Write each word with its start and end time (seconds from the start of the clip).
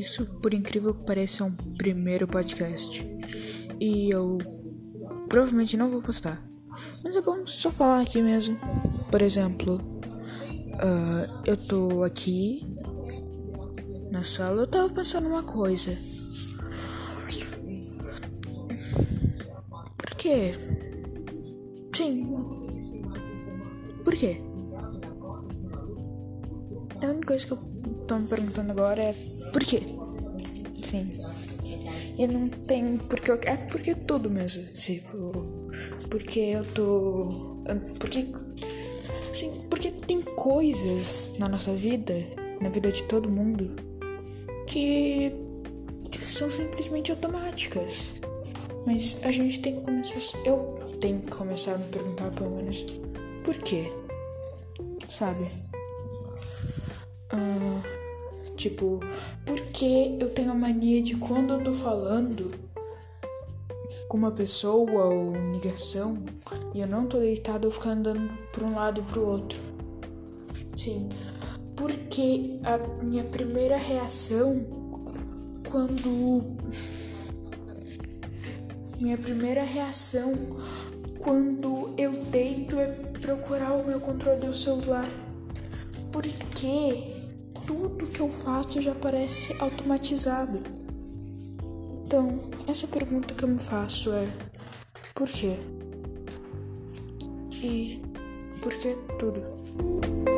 Isso, 0.00 0.24
por 0.24 0.54
incrível 0.54 0.94
que 0.94 1.04
pareça, 1.04 1.44
é 1.44 1.46
um 1.46 1.52
primeiro 1.52 2.26
podcast. 2.26 3.06
E 3.78 4.08
eu 4.08 4.38
provavelmente 5.28 5.76
não 5.76 5.90
vou 5.90 6.00
postar. 6.00 6.42
Mas 7.04 7.16
é 7.16 7.20
bom 7.20 7.46
só 7.46 7.70
falar 7.70 8.00
aqui 8.00 8.22
mesmo. 8.22 8.58
Por 9.10 9.20
exemplo, 9.20 9.74
uh, 9.76 11.42
eu 11.44 11.54
tô 11.54 12.02
aqui 12.02 12.66
na 14.10 14.24
sala, 14.24 14.62
eu 14.62 14.66
tava 14.66 14.88
pensando 14.88 15.28
uma 15.28 15.42
coisa. 15.42 15.94
Por 19.98 20.14
quê? 20.16 20.52
Sim. 21.94 22.26
Por 24.02 24.14
quê? 24.14 24.40
A 27.02 27.06
única 27.06 27.26
coisa 27.26 27.46
que 27.46 27.52
eu 27.52 27.69
tô 28.10 28.18
me 28.18 28.26
perguntando 28.26 28.72
agora 28.72 29.00
é 29.00 29.14
por 29.52 29.64
quê? 29.64 29.80
Sim. 30.82 31.12
E 32.18 32.26
não 32.26 32.48
tem 32.48 32.96
porque 32.96 33.30
eu, 33.30 33.38
é 33.44 33.56
porque 33.56 33.94
tudo 33.94 34.28
mesmo, 34.28 34.64
tipo, 34.72 35.70
porque 36.10 36.40
eu 36.40 36.64
tô 36.74 37.62
porque 38.00 38.26
sim, 39.32 39.60
porque 39.70 39.92
tem 39.92 40.20
coisas 40.22 41.30
na 41.38 41.48
nossa 41.48 41.72
vida, 41.72 42.12
na 42.60 42.68
vida 42.68 42.90
de 42.90 43.04
todo 43.04 43.30
mundo 43.30 43.76
que, 44.66 45.32
que 46.10 46.26
são 46.26 46.50
simplesmente 46.50 47.12
automáticas. 47.12 48.06
Mas 48.84 49.18
a 49.22 49.30
gente 49.30 49.60
tem 49.60 49.76
que 49.76 49.82
começar, 49.82 50.38
eu 50.44 50.74
tenho 51.00 51.20
que 51.20 51.30
começar 51.30 51.74
a 51.74 51.78
me 51.78 51.86
perguntar 51.86 52.30
pelo 52.32 52.56
menos 52.56 52.84
por 53.44 53.54
quê? 53.54 53.92
Sabe? 55.08 55.44
Uh, 57.32 57.99
tipo, 58.60 59.00
porque 59.46 60.16
eu 60.20 60.28
tenho 60.28 60.50
a 60.50 60.54
mania 60.54 61.00
de 61.00 61.16
quando 61.16 61.54
eu 61.54 61.64
tô 61.64 61.72
falando 61.72 62.52
com 64.06 64.18
uma 64.18 64.30
pessoa 64.30 65.06
ou 65.06 65.32
ligação 65.52 66.18
e 66.74 66.80
eu 66.80 66.86
não 66.86 67.06
tô 67.06 67.18
deitado, 67.18 67.66
eu 67.66 67.70
fico 67.70 67.88
andando 67.88 68.30
pra 68.52 68.64
um 68.64 68.74
lado 68.74 69.00
e 69.00 69.04
pro 69.04 69.26
outro. 69.26 69.58
Sim. 70.76 71.08
Porque 71.74 72.58
a 72.64 73.04
minha 73.04 73.24
primeira 73.24 73.76
reação 73.76 74.66
quando. 75.70 76.44
Minha 79.00 79.16
primeira 79.16 79.62
reação 79.62 80.34
quando 81.18 81.94
eu 81.96 82.12
deito 82.26 82.78
é 82.78 82.86
procurar 83.22 83.72
o 83.72 83.86
meu 83.86 83.98
controle 83.98 84.40
do 84.40 84.52
celular. 84.52 85.08
Porque 86.12 87.19
tudo 87.70 88.04
que 88.08 88.18
eu 88.18 88.28
faço 88.28 88.80
já 88.80 88.92
parece 88.92 89.54
automatizado. 89.60 90.60
Então, 92.04 92.50
essa 92.66 92.88
pergunta 92.88 93.32
que 93.32 93.44
eu 93.44 93.48
me 93.48 93.60
faço 93.60 94.12
é: 94.12 94.26
por 95.14 95.28
quê? 95.28 95.56
E 97.62 98.02
por 98.60 98.74
que 98.74 98.96
tudo? 99.20 100.29